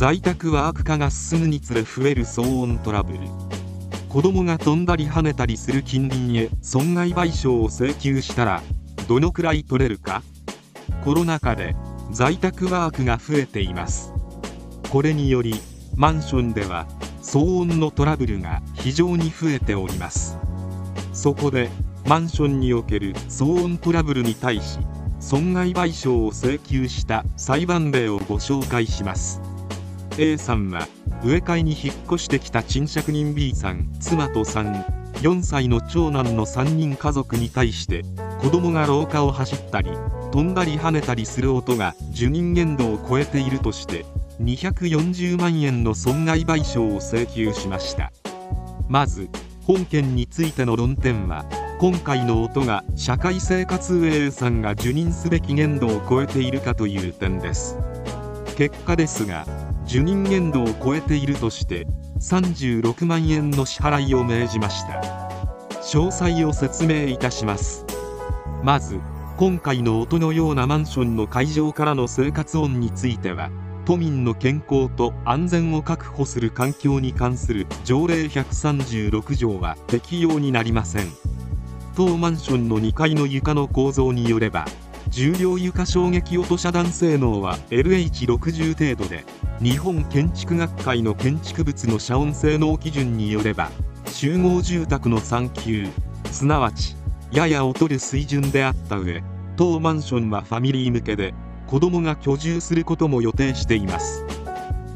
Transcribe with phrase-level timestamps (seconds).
[0.00, 3.18] 在宅ワーク化が進むにつれ増える騒音トラブル。
[4.08, 8.62] 子供が飛んだり跳ねたりする近隣へ損害賠償を請求したら
[9.06, 10.22] どのくらい取れるか。
[11.04, 11.76] コロナ禍で
[12.12, 14.14] 在宅ワークが増えています。
[14.88, 15.60] これにより
[15.96, 16.86] マンションでは
[17.20, 20.38] 騒音のトラブルが非常に増えております。
[21.12, 21.68] そこで
[22.06, 24.78] マンションにおける騒音トラブルに対し
[25.18, 29.42] 損害賠償を請求した裁判例をご紹介します。
[30.20, 30.86] A さんは
[31.24, 38.02] 植え替えに引っ越してきた賃借人 B さん妻と3 4歳の長男の3人家族に対して
[38.40, 39.90] 子供が廊下を走ったり
[40.30, 44.04] 飛んだり跳ねたりする音が受任限度を超えているとして
[44.42, 48.12] 240万円の損害賠償を請求しました。
[48.88, 49.28] まず
[49.62, 51.44] 本件についての論点は
[51.78, 57.78] 今回の音が社会生活運営さんが受任すべき限度を超えているかという点です。
[58.56, 59.46] 結果ですが
[59.90, 61.84] 受任限度を超えているとして
[62.20, 65.00] 36万円の支払いを命じました。
[65.82, 67.84] 詳細を説明いたします。
[68.62, 69.00] まず
[69.36, 73.50] 今回の音のようなマンションの会場からの生活音については
[73.84, 81.08] 都民の健康と安全を確保する環境に関する条例136条は適用になりません。
[81.96, 84.66] 当マンションの2階の床の構造によれば
[85.10, 89.24] 重量床衝撃落と遮断性能は LH60 程度で
[89.60, 93.70] 日本建築学会の建築物の遮音性能基準によれば
[94.06, 95.88] 集合住宅の3級
[96.30, 96.96] すなわち
[97.32, 99.22] やや劣る水準であった上
[99.56, 101.34] 当マンションはファミリー向けで
[101.66, 104.24] 子供が居住することも予定しています。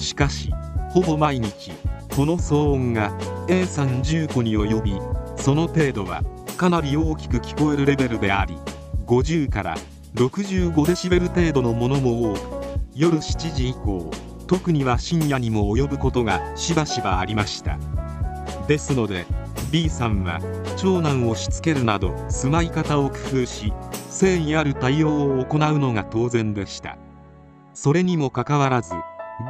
[0.00, 0.52] しかし
[0.90, 1.72] ほぼ毎日
[2.14, 3.16] この騒音が
[3.48, 4.94] A さん10個に及び
[5.36, 6.22] その程度は
[6.56, 8.56] かなり大きく聞こえるレベルであり
[9.06, 9.76] 50から
[10.16, 12.40] 65デシベル程度のものも多く
[12.94, 14.10] 夜7時以降
[14.46, 17.78] 特には深夜にも及ぶことがしばしばありました。
[18.66, 19.26] ですので
[19.70, 20.40] B さんは
[20.78, 23.74] 長男をしつけるなど住まい方を工夫し
[24.08, 26.96] 誠意ある対応を行うのが当然でした。
[27.74, 28.94] それにもかかわらず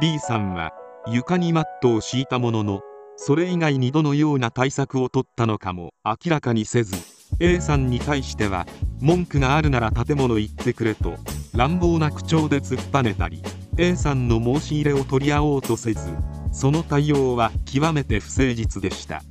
[0.01, 0.73] B さんは
[1.07, 2.81] 床にマットを敷いたものの
[3.15, 8.65] それ以外にどのような対策を取ったのかも明らかにせず A さんに対しては
[8.99, 11.15] 文句があるなら建物行ってくれと
[11.53, 13.41] 乱暴な口調で突っぱねたり
[13.77, 16.09] A さんの申し入れを取り合おうとせず
[16.51, 19.21] その対応は極めて不誠実でした。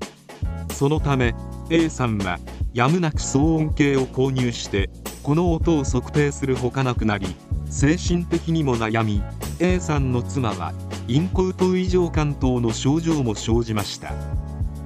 [0.73, 1.35] そのため
[1.71, 2.39] A さんは
[2.75, 4.91] やむなく騒音計を購入して
[5.23, 7.35] この音を測定するほかなくなり
[7.71, 9.23] 精神的にも悩み
[9.59, 10.75] A さんの妻は
[11.09, 14.13] インコウト異常感等の症状も生じました。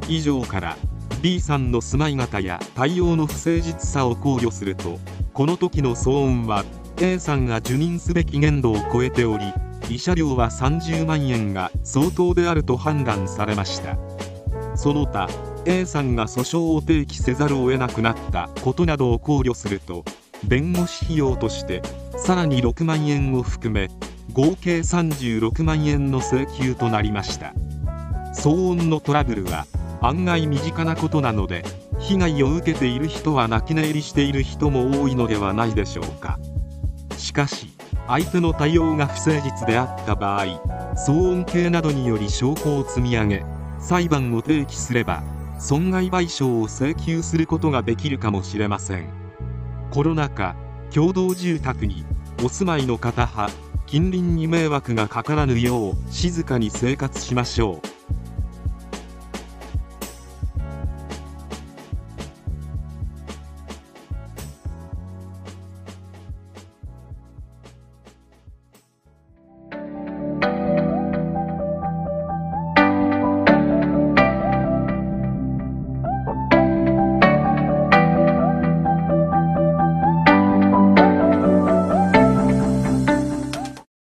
[0.09, 0.77] 以上から
[1.23, 4.99] B さんの住まい方や対応の不誠実さを考慮すると
[5.35, 6.65] この時の騒音は
[6.99, 9.45] A さんが受任すべき限度を超えており
[9.83, 13.99] 慰謝料は30万円が相当であると判断されました。
[14.77, 15.29] その他
[15.67, 20.05] A さんが訴訟を提起せざるを得なくなったことなどを考慮すると
[20.45, 21.83] 弁護士費用として
[22.17, 23.89] さらに6万円を含め
[24.33, 27.53] 合計36万円の請求となりました。
[28.35, 29.67] 騒音のトラブルは
[30.03, 31.62] 案外身近なことなので
[31.99, 36.38] 被害を受けている人は泣き寝入りしている人も多いのではないでしょうか。
[37.19, 37.69] しかし
[38.06, 40.44] 相手の対応が不誠実であった場合
[40.97, 43.44] 騒音計などにより証拠を積み上げ
[43.78, 45.22] 裁判を提起すれば
[45.59, 49.09] 損害賠償を請求することができるかもしれません。
[49.91, 50.56] コロナ禍
[50.93, 52.05] 共同住宅に
[52.43, 53.50] お住まいの方は
[53.87, 58.00] 近隣に迷惑がかからぬよう静かに生活しましょう。